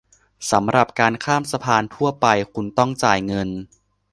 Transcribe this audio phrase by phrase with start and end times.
[0.51, 3.49] สำหรับการข้ามสะพานทั่วไป คุณต้องจ่ายเงิน